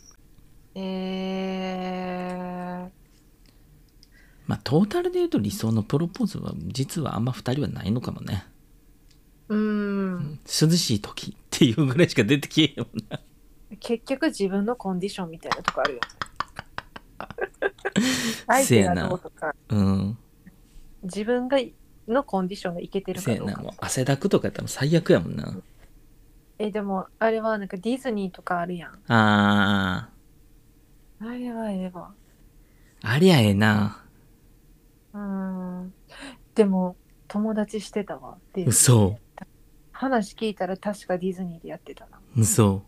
[0.74, 2.90] えー、
[4.48, 8.46] まあトータルで言うと理想のプロポーズは実はあんま2人はないのかもね。
[9.50, 10.40] うーん。
[10.46, 13.20] 涼しい時っていうぐらいしか出てきえへんもんな。
[13.82, 16.00] 結局自分のコンディションみたいなとこあるよ
[18.48, 19.10] 相手がせやな。
[19.10, 19.56] どうとか。
[19.70, 20.18] うん。
[21.04, 21.58] 自分が
[22.08, 23.58] のコンディションがいけてるせやかどうか。
[23.58, 23.64] な。
[23.64, 25.58] もう汗だくとかやったら最悪やもんな。
[26.60, 29.00] えでもあれはなんかディズニーとかあるやん。
[29.08, 30.10] あ
[31.20, 32.14] あれはええわ。
[33.02, 34.04] ーありゃええな。
[35.14, 35.20] うー
[35.82, 35.94] ん。
[36.56, 36.96] でも
[37.28, 38.38] 友達してたわ。
[38.54, 39.20] ディズニー嘘。
[39.92, 42.20] 話聞いたら確かディズニーでやってたな。
[42.36, 42.84] 嘘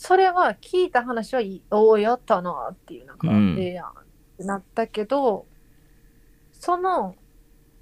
[0.00, 3.90] それは聞いた話はおおやったなっていうなんか、うんええやんっ
[4.38, 5.46] てなったけど
[6.52, 7.16] その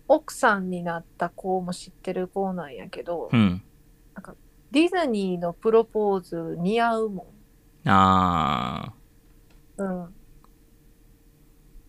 [0.08, 3.62] 奥さんになった子も知ってる子なんやけど、うん
[4.72, 7.32] ディズニーのプロポーズ似合うも
[7.86, 8.92] あ
[9.78, 9.82] ん。
[9.82, 10.14] うん。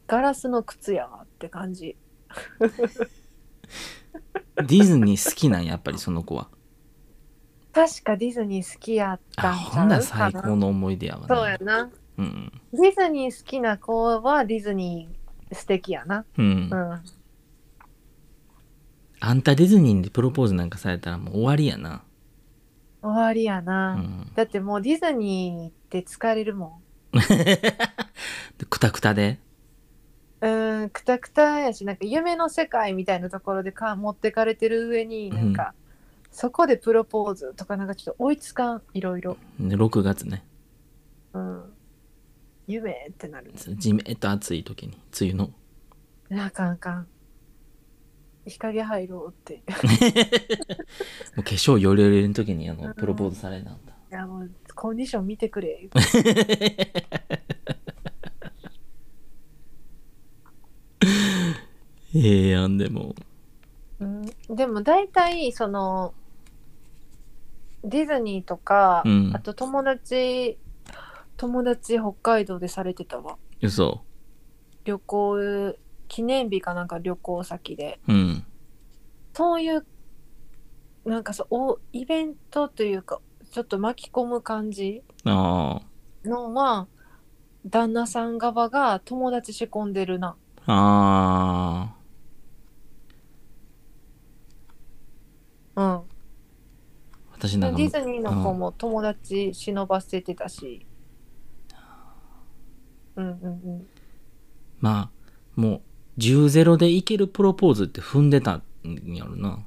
[0.07, 1.97] ガラスの靴やわって感じ。
[2.59, 3.09] ー
[4.55, 6.49] ディズニー好きなんやっぱりその子は
[7.79, 11.35] 確かディズニー好きやったあんちほんなら最高の思い出やわな。
[11.35, 11.89] そうやな。
[12.17, 12.51] うん。
[12.73, 16.25] ディズニー好きな子はディズニー素敵やな。
[16.37, 17.01] うん、うん。
[19.21, 22.03] あんたディズニーでプロポーズなんかされたらもう終わりやな。
[23.01, 24.31] 終わりやうな、ん。
[24.35, 26.81] だってもうディズニーって疲れるも
[27.15, 29.31] でくたくたで？
[29.31, 29.37] ん
[30.41, 35.73] うんくたくたやしなんか夢の世界みたいなところでか持ってかれてる上になんか、
[36.31, 39.37] そこでプロポーズとかなんかちょっと追いつかんいろいろ。
[39.59, 40.43] で6月ね。
[41.33, 41.63] うん。
[42.67, 45.51] 夢ってなるじめっと暑い時に梅雨の。
[46.45, 47.07] あかんあかん。
[48.45, 49.55] 日陰入ろうって。
[49.55, 49.57] い
[51.35, 55.89] もう化粧よりよりの時にあのプロポーズされたんだ、やもうコンディション見てくれ。
[62.15, 63.15] ええやんでも
[63.99, 66.13] うん、でも大体その
[67.83, 69.31] ディズニーとか、うん。
[69.33, 70.57] あと友達
[71.37, 73.37] 友達北海道でされてたわ。
[73.61, 74.01] 嘘。
[74.83, 75.75] 旅行
[76.07, 77.99] 記念日かなんか旅行先で。
[78.07, 78.45] うん。
[79.33, 79.85] そういう
[81.05, 85.81] なんかそうおイベントというかちょっと巻き込む感じあ
[86.25, 86.87] のは
[87.65, 90.35] 旦那さん側が友達仕込んでるな。
[90.65, 91.95] あ
[95.79, 95.85] うん。
[95.85, 96.03] あ
[97.31, 100.85] 私なんかディズニーの子も友達忍ばせてたし、
[103.15, 103.87] うんうんうん。
[104.81, 105.81] まあも
[106.17, 108.63] う10ゼロでいけるプロポーズって踏んでたん
[109.15, 109.59] やろな。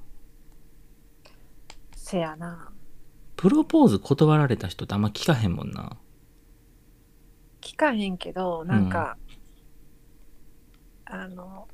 [1.96, 2.68] せやな。
[3.37, 5.96] プロポーズ断られた人ってあんま聞かへんもんな。
[7.62, 9.16] 聞かへんけどなんか、
[11.07, 11.68] あの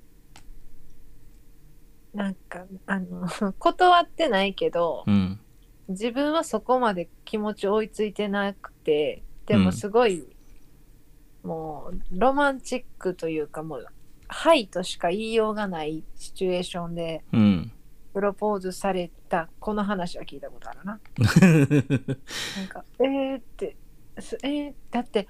[2.14, 5.40] なんかあの 断ってないけどうん。
[5.88, 9.64] 自分はそこまで気持ち追いついてなくてでうん。
[9.64, 10.26] もすごい、
[11.42, 13.86] もうロマンチックというかもう
[14.28, 17.72] 「はい」としか言いようがないシチュエーションでうん。
[18.12, 20.98] プロポーズされたこの話は聞いたことあるな。
[22.56, 23.76] なんか「えー」って
[24.18, 25.28] 「すえー、だって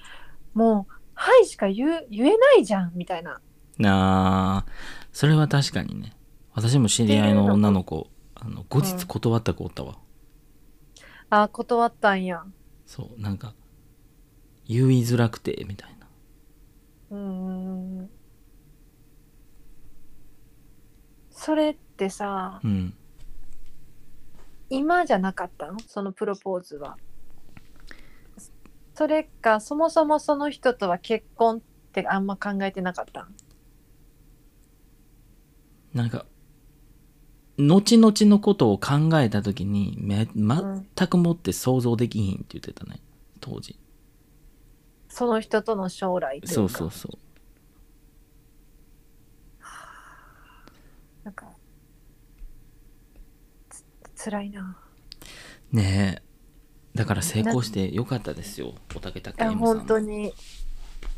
[0.54, 3.40] もう「はい」しか言う言えないじゃんみたいな。
[3.78, 4.72] なあ
[5.12, 6.12] それは確かにね
[6.58, 9.96] 私も知り合いの女の子あの後日断った子おったわ、
[11.30, 12.42] あ断ったんや。
[12.84, 13.54] そうなんか
[14.66, 16.08] 言いづらくてみたいな
[17.10, 17.18] うー
[18.02, 18.10] ん。
[21.30, 22.92] それってさうん
[24.68, 25.78] 今じゃなかったの？
[25.86, 26.98] そのプロポーズは。
[28.94, 31.60] それかそもそもその人とは結婚っ
[31.92, 33.34] てあんま考えてなかったん？
[35.94, 36.26] なんか
[37.58, 43.00] 後々のことを考えた時にめ全くもって想像できひんって言ってたね。
[43.40, 43.78] 当時。
[45.08, 46.54] その人との将来というか。
[46.54, 47.18] そうそうそう。
[51.24, 51.46] なんか
[53.68, 53.84] つ
[54.24, 54.78] 辛いな。
[55.72, 56.28] ねえ。
[56.94, 59.56] だから成功してよかったですよおたけたけさん。
[59.56, 60.32] 本当に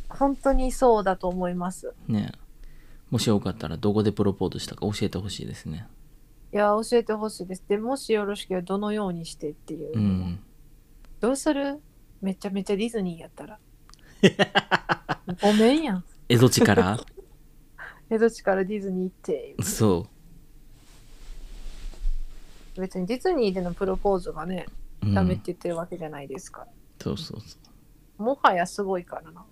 [0.09, 1.93] 本当にそうだと思います。
[2.09, 2.39] ねえ。
[3.11, 5.87] もしよかったらどこでプロポーズしたか教えてほしいですね
[6.53, 7.65] いや教えてほしいです。
[7.69, 9.97] でもしよろしければどのようにしてっていう。
[9.97, 10.41] うん
[11.21, 11.81] どうする？
[12.23, 13.59] めちゃめちゃディズニーやったら。
[15.41, 16.05] ごめんやん。
[16.29, 16.99] 江戸地から？
[18.11, 19.57] 江戸地からディズニー行って。
[19.63, 20.07] そ
[22.77, 24.67] 別にディズニーでのプロポーズがね、
[25.03, 26.67] う、うんダメって言ってるわけじゃないですから。
[27.01, 27.57] そうそうそ
[28.19, 29.45] うもはやすごいからな。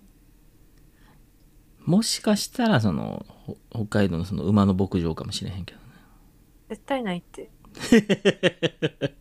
[1.85, 5.78] もしかしたらそのほ北海道のその馬の牧場かもしれへんけどね
[6.69, 7.49] 絶対ないって。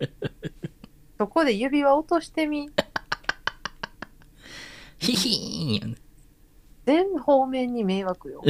[1.19, 2.71] そこで指輪落としてみ。
[4.99, 5.95] ヒヒーンやね
[6.85, 8.43] 全方面に迷惑よ。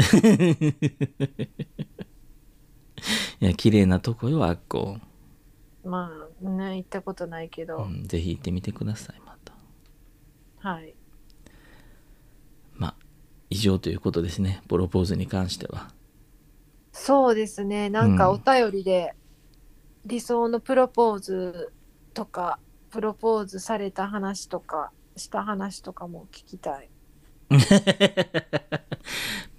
[3.41, 4.99] いや綺麗なとこよあっこ、
[5.85, 6.11] ま
[6.43, 7.85] あね、行ったことないけど。
[7.85, 9.55] うん、ぜひ行ってみてくださいまた
[10.69, 10.95] はい。
[12.75, 12.95] まあ
[13.51, 15.93] 以上ということですねプロポーズに関しては
[16.93, 17.91] そうですね。
[17.91, 18.37] なんかうん。
[18.37, 19.15] お便りで
[20.07, 21.73] 理想のプロポーズ
[22.15, 22.59] とか、
[22.91, 26.89] プロポーズされた話とか、した話とかも聞きたい。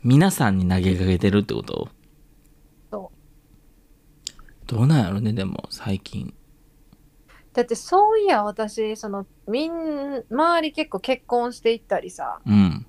[0.04, 1.90] 皆さんに投げかけてるってこと？
[2.92, 3.12] そ
[4.68, 6.34] どうなんやろねでも最近。
[7.54, 9.72] だってそういや私、そのみん、
[10.30, 12.86] 周り結構結婚していったりさ、うん。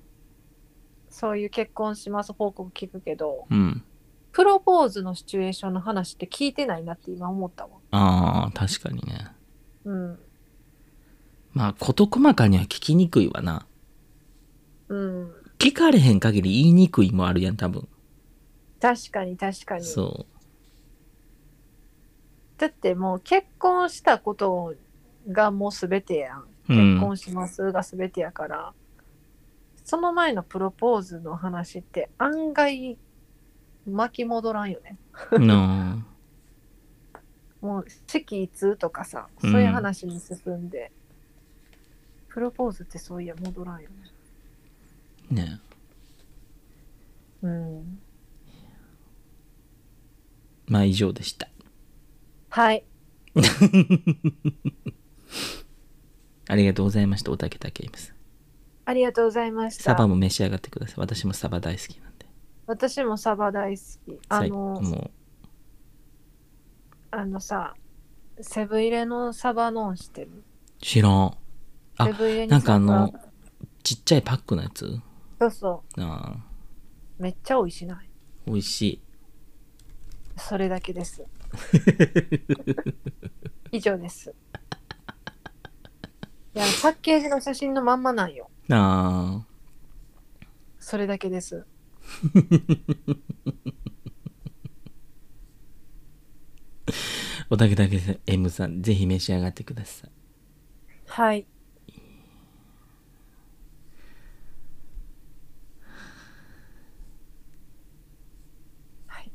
[1.09, 3.83] そういう結婚します報告聞くけど、うん
[4.31, 7.71] プロポーズのシチュエーションの話って聞いてないなって今思ったわ。
[7.91, 9.27] ああ確かにね。
[9.85, 10.19] うん。
[11.53, 13.65] まあ事細かには聞きにくいわな。
[14.87, 15.31] うん。
[15.59, 17.87] 聞かれへん限り言いにくいもあるやん多分。
[18.79, 19.85] 確かに確かに。
[19.85, 20.25] そ
[22.57, 24.75] だってもう結婚したこと
[25.29, 26.39] がもう全てやん。
[26.41, 28.73] う、うん、結婚しますが全てやから、
[29.83, 32.97] その前のプロポーズの話って案外
[33.87, 34.97] 巻き戻らんよね。
[35.31, 36.05] な
[37.61, 39.51] もう式いつとかさうん。
[39.51, 40.91] そういう話に進んで、
[42.29, 43.95] プロポーズってそういや戻らんよね。
[45.31, 45.59] あね。
[47.43, 47.99] うん。
[50.67, 51.49] まあ以上でした。
[52.49, 52.83] はい。
[56.47, 57.31] ありがとうございました。
[57.31, 58.15] おたけたけいむさん
[58.85, 59.83] ありがとうございました。
[59.83, 60.99] サバも召し上がってください。
[60.99, 62.10] 私もサバ大好きなんで
[62.67, 64.19] 私もサバ大好き。
[64.29, 65.11] あ最のも
[67.11, 67.73] あのさ
[68.39, 70.29] セブン入れのサバノンしてる？
[70.31, 70.43] う
[70.79, 71.37] 知らん。
[71.97, 73.19] あなんかあサのバ。
[73.83, 74.99] ちっちゃいパックのやつ？
[75.39, 76.37] そうそああ。
[77.19, 78.09] うめっちゃ美味しない？
[78.45, 79.01] 美味しい。
[80.37, 81.23] それだけです。
[83.71, 84.33] 以上です。
[86.53, 88.49] いやパッケージの写真のまんまなんよ。
[88.69, 89.45] ああ。
[90.79, 91.65] それだけです
[97.49, 100.11] おたけたけ M さんぜひ召し上がってください。
[101.07, 101.45] はい。
[109.07, 109.31] はい。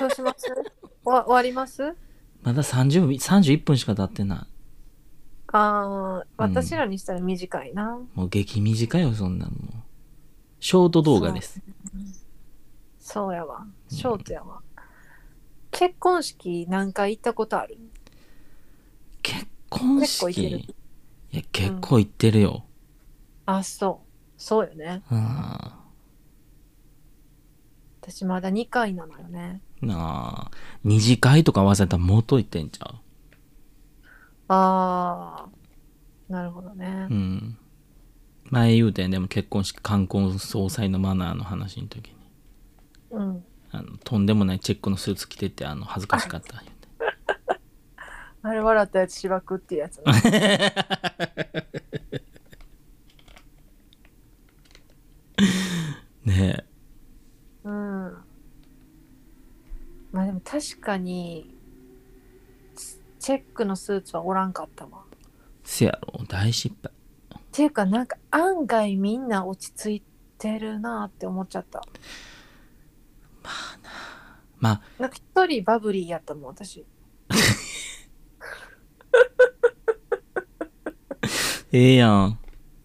[0.00, 0.46] どうします？
[1.04, 1.94] わ終わります？
[2.42, 4.38] まだ30分31分しか経ってない。
[5.50, 9.74] ああうん私らにしたら短いな、もう激短よそんなんもう
[10.60, 11.60] ショート動画です。
[12.98, 13.66] そうやわ。
[13.88, 14.60] ショートやわ、
[15.70, 17.78] 結婚式何回行ったことある？
[19.22, 20.58] 結婚結構いける。
[20.60, 20.74] 式
[21.32, 22.64] いや結構行ってるよ、
[23.46, 24.08] あそう。
[24.36, 25.02] そうよね。
[25.10, 25.74] あ
[28.02, 29.60] 私まだ2回なのよね。
[29.82, 30.50] あなあ。
[30.84, 32.94] 二次会とか合わせたらもっと行ってんちゃ
[34.48, 35.48] ああ
[36.32, 37.06] なるほどね。
[37.10, 37.58] ううん
[38.50, 42.14] 前言うてんでも結婚式冠婚葬祭のマナーの話の時に。
[43.10, 43.44] うん。
[43.70, 46.62] あのとんでもないチェックのスーツ着ててあの恥ずかしかった。
[46.62, 46.78] 言うて
[48.42, 50.00] あれ笑ったやつ芝生っていうやつ
[56.24, 56.64] ねね
[57.64, 57.72] うん。
[60.12, 61.54] まあでも確かに
[63.18, 65.04] チェックのスーツはおらんかったわ。
[65.12, 65.16] え
[65.64, 66.24] せやろ。
[66.26, 66.90] 大失敗
[67.58, 70.02] っていうかなんか案外みんな落ち着い
[70.38, 71.82] てるなって思っちゃった。
[74.60, 75.08] まあな。
[75.08, 76.86] んか一人バブリーやったもん私。
[81.72, 82.38] ええやん。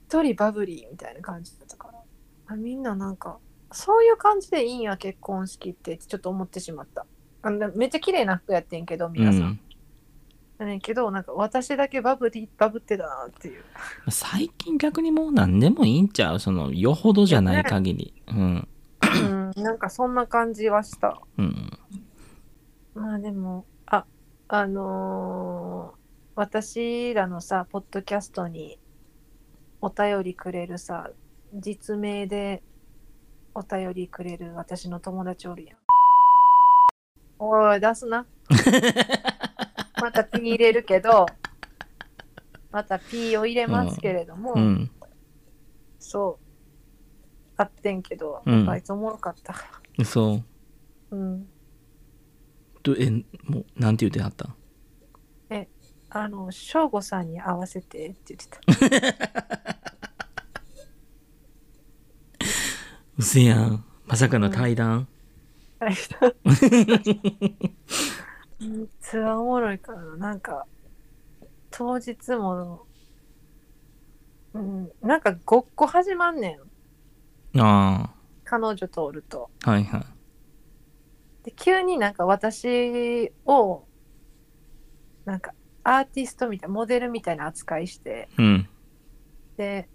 [0.07, 1.99] 一人バブリーみたいな感じだったから。
[2.47, 3.37] あみんななんか
[3.71, 7.05] そういう感じでいいんや結婚式ってちょっと思ってしまった。
[7.43, 9.59] あのめっちゃ綺麗な服やってんけどう皆さん、
[10.63, 13.63] んだねんけどなんか私だけバブリーバブってたなっていう。
[14.09, 16.39] 最近逆にもう何でもいいんちゃう？
[16.39, 18.13] そのよほどじゃない限り。
[18.27, 18.67] うん。
[19.01, 21.21] うんなんかそんな感じはした。
[21.37, 21.79] うん。
[22.95, 24.05] まあでもあ
[24.47, 26.03] あのー
[26.35, 28.79] 私らのさポッドキャストに
[29.81, 31.11] お便りくれるさ
[31.53, 32.63] 実名で
[33.53, 35.77] お便りくれる私の友達おるやん。
[37.37, 38.25] おい出すな
[40.03, 41.25] また P 入れるけど
[42.71, 44.91] また P を入れますけれども、うん。
[45.97, 46.45] そう
[47.55, 48.57] あってんけど、うん。
[48.57, 49.55] やっぱあいつおもろかった。
[50.03, 50.41] そ
[51.11, 51.47] ううん。
[52.83, 53.09] どえ
[53.45, 54.49] もうなんて言うてはった？
[54.49, 55.67] ん
[56.09, 58.59] あの省吾さんに合わせてって言ってた。
[63.17, 63.85] うせやん。
[64.05, 65.07] まさかの対談、
[68.63, 70.15] あれめっちゃおもろいからな。
[70.15, 70.65] なんか
[71.69, 72.85] 当日も
[74.53, 76.59] うんなんかごっこ始まんね
[77.55, 77.61] ん。
[77.61, 78.13] あ
[78.45, 79.49] 彼女とおると。
[79.65, 80.05] あはいはい。
[81.43, 83.83] で急になんか私を
[85.25, 85.53] なんか
[85.83, 88.29] アーティストみたいモデルみたいな扱いして。
[88.37, 88.69] うん。
[89.57, 89.89] で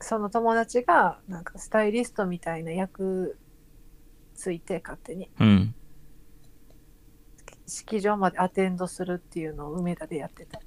[0.00, 3.38] その友達がなんかスタイリストみたいな役
[4.34, 5.30] ついて勝手に。
[5.40, 5.74] うん
[7.70, 10.60] 式場までアテンドするっていうのを梅田でやってた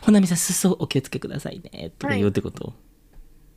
[0.02, 2.72] ほなみさん裾お気をつけくださいねとか言うってこと、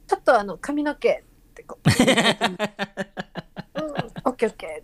[0.07, 1.23] ちょっとあの髪の毛っ
[1.53, 1.87] てこう、
[3.81, 3.89] うん、
[4.25, 4.83] オッケーオッケー。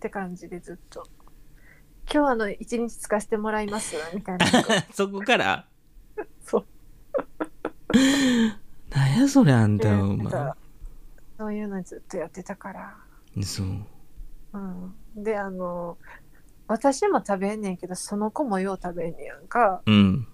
[0.00, 1.06] て感じでずっと。
[2.12, 4.46] 今日あの一日使わせてもらいますみたいな。
[4.92, 5.68] そこから？
[6.44, 6.66] そう。
[8.90, 10.52] なんやそれあんたお前
[11.42, 12.94] そういうのずっとやってたから。
[13.42, 13.66] そう。
[14.52, 14.94] うん。
[15.24, 15.98] であの
[16.68, 19.82] 私も食べんねんけどその子もよう食べんねやんか。
[19.84, 20.28] うん。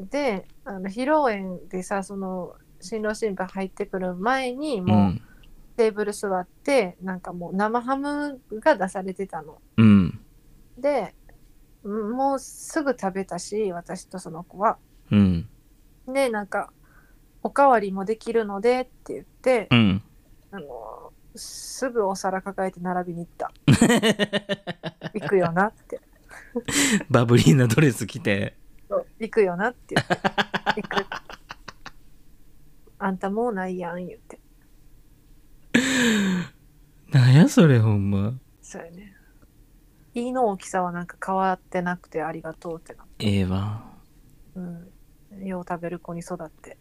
[0.00, 5.22] であの披露宴でさその新郎新婦入ってくる前にうもうん。
[5.76, 9.58] テーブル座って、なんかもう生ハムが出されてたの。
[9.76, 10.20] うん。
[10.76, 11.14] で
[11.84, 14.76] んもうすぐ食べたし私とその子は。
[15.12, 15.48] うん。
[16.08, 16.72] でなんか
[17.44, 20.02] おかわりもできるのでって言って、うん
[20.54, 23.50] あのすぐお皿抱えて並びに行った。
[25.14, 25.98] 行くよなって。
[27.08, 28.56] バブリーなドレス着て。
[29.18, 30.82] 行くよなって言って。
[30.82, 31.06] 行く。
[32.98, 34.38] あんたもうないやん言って。
[37.10, 38.34] なんやそれほんま。
[38.60, 39.14] そうやね。
[40.14, 43.90] 胃の大きさはなんか変わってなくてありがとうってなええわ。
[44.54, 45.46] うん。
[45.46, 46.76] よう食べる子に育って。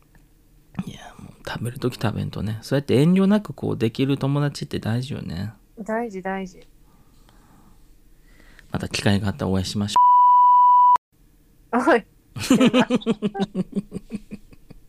[0.85, 1.15] いや
[1.47, 2.59] 食べる時食べんとね。
[2.61, 5.53] そうやって遠慮なくこうできる友達って大事よね。
[5.79, 6.67] 大事大事。
[8.71, 12.05] また機会があったらお会いしましょおい。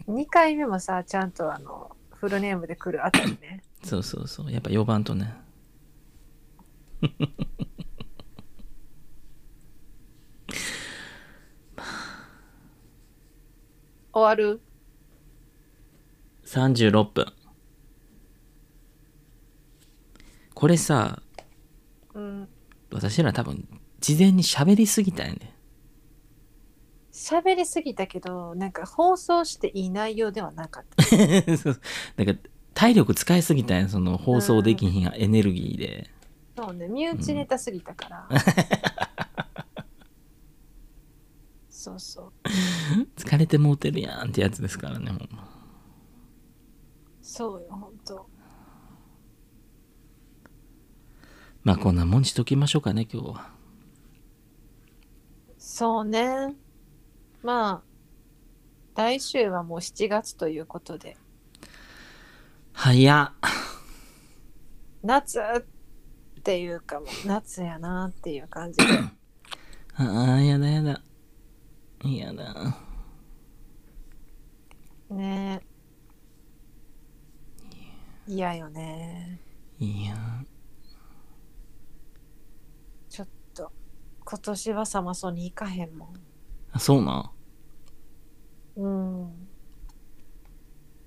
[0.08, 3.62] 2回目もさちゃんとあのフルネームで来るあたりね。
[3.82, 4.52] うそうそうそう。
[4.52, 5.34] やっぱ呼ばんとね。
[14.12, 14.60] 終わる？
[16.52, 17.32] 36分。
[20.52, 21.22] これさ
[22.12, 22.48] うん
[22.92, 23.66] 私ら多分
[24.00, 25.56] 事前に喋りすぎたんやね。
[27.10, 31.02] 喋りすぎたけどなんか放送していい内容ではなかった。
[31.04, 31.16] そ
[31.72, 31.80] う
[32.16, 36.10] なんか体力使いすぎたんやその放送できひんエネルギーで。
[36.54, 38.28] そうね身内ネタすぎたから、
[41.70, 42.32] そうそう。
[43.16, 45.51] 疲れてもうてるやんってやつですからねほんま
[47.32, 48.28] そうよほんと
[51.64, 53.50] まあこんなもんにしときましょうかね今日は。
[55.56, 56.54] そうね。
[57.42, 57.82] ま
[58.96, 61.16] あ来週はもう7月ということで。
[62.74, 63.32] 早っ。
[65.02, 68.84] 夏っていうかもう夏やなっていう感じで。
[69.94, 71.00] ああやだやだ。
[72.04, 72.76] やだ。
[75.08, 75.71] ね
[78.26, 79.40] 嫌よね。
[79.78, 80.16] いや
[83.08, 83.72] ちょっと
[84.24, 86.14] 今年はサマソに行かへんも
[86.70, 87.32] あそうな
[88.76, 88.80] ん？
[88.80, 89.48] うん。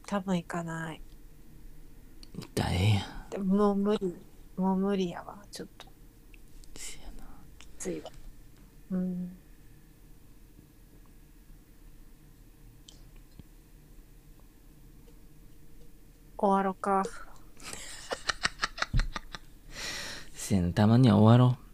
[0.05, 1.01] 多分行かない。
[2.35, 3.29] 行ったらええやん。
[3.29, 4.15] でももう無理。
[4.57, 5.87] もう無理やわちょっと。
[6.75, 7.23] せやな。
[7.57, 8.11] きついわ。
[8.91, 9.37] うん
[16.45, 17.03] 終わろうか。
[20.33, 21.65] せやなたまには終わろう。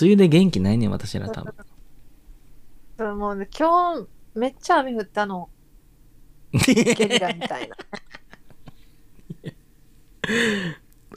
[0.00, 1.54] 梅雨で元気ないねん私ら多分。
[2.98, 5.48] そうもうね今日めっちゃ雨降ったの。
[6.52, 7.76] ゲリラみたいな。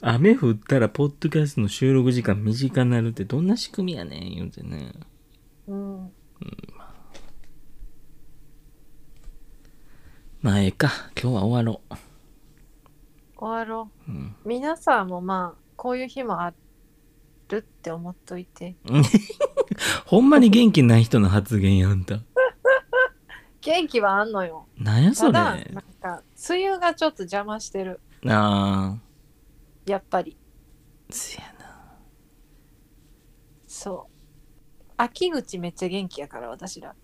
[0.00, 4.92] 雨降ったらポッドキャストの収録時間短くなるってどんな仕組みやねん言うてね。
[5.66, 6.12] うん。
[10.40, 10.90] まあええか。
[11.20, 11.80] 今日は終わろ
[13.44, 16.52] 終わろう、うん、う皆さんもまあこういう日もあ
[17.48, 18.76] るって思っといて。
[20.06, 22.20] ほんまに元気ない人の発言やんた。
[23.60, 24.66] 元気はあんのよ。
[24.78, 25.32] なんやそれ。
[25.32, 28.00] ただなんか梅雨がちょっと邪魔してる。
[28.26, 28.96] あ
[29.86, 30.36] やっぱり。
[31.10, 31.98] あせやな。
[33.66, 34.92] そう。
[34.96, 36.94] 秋口めっちゃ元気やから私ら。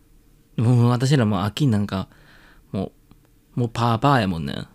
[0.57, 2.09] もう私らもう秋なんか
[2.72, 2.93] も
[3.57, 4.66] うもうパーパーやもんね。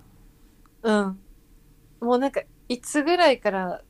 [0.83, 1.19] うん
[2.05, 3.81] もうなんかいつぐらいから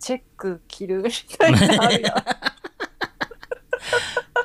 [0.00, 2.14] チェック切るみたいなのあるやん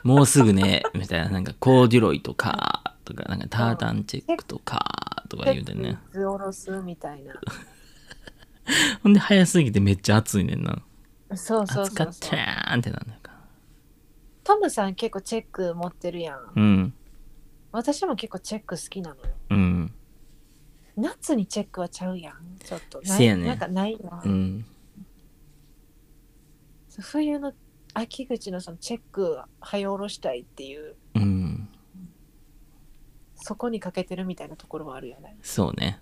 [0.07, 1.29] もうすぐねみたいな。
[1.29, 4.85] なんかコーデュロイとかとかなんかタータンチェックとか
[5.27, 5.83] とか言うてね。
[5.83, 7.33] チェック下ろすみたいな。
[9.01, 10.83] ほんで早すぎてめっちゃ暑いねんな。
[11.35, 12.13] そうそう暑かっそう。
[12.13, 13.31] そうたーんってなんだよか。
[14.43, 16.51] トムさん結構チェック持ってるやん。
[16.55, 16.93] うん。
[17.71, 19.21] 私も結構チェック好きなのよ。
[19.49, 19.93] うん
[20.97, 22.57] 夏にチェックはちゃうやん。
[22.63, 23.01] ちょっと。
[23.01, 24.65] ないせやねなんかないな、うん。
[26.99, 27.53] 冬の
[27.93, 30.95] 秋口のそのチェックはよ下ろしたいっていう。
[31.15, 31.69] うん。
[33.35, 35.37] そこにかけてるみたいなところはあるよね。
[35.41, 35.99] そうね。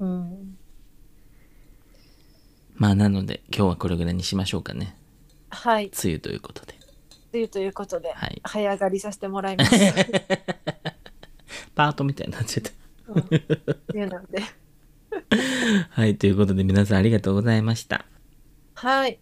[0.00, 0.58] うん。
[2.74, 4.96] まあなので今日はこれぐらいにしましょうかね。
[5.48, 5.86] はい。
[5.86, 6.74] 梅雨ということで。
[7.32, 8.42] というということで、はい。
[8.44, 9.72] 早上がりさせてもらいます。
[11.74, 12.70] パートみたいになっちゃった
[13.08, 14.42] うん、いうので。
[15.90, 18.04] はいということで皆さんありがとうございました。
[18.74, 19.18] はい。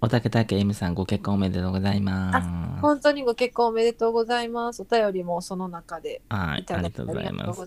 [0.00, 2.80] おたけたけ M さんご結婚おめでとうございます。
[2.80, 4.82] 本当にご結婚おめでとうございます。
[4.82, 7.66] お便りもその中ではいありがとうございます